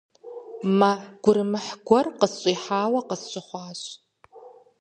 [0.77, 0.91] Мэ
[1.23, 3.81] гурымыхь гуэр къысщӀихьауэ къысщыхъуащ.